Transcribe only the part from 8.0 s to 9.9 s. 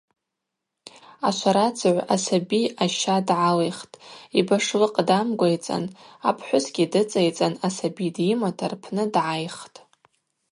дйымата рпны дгӏайхтӏ.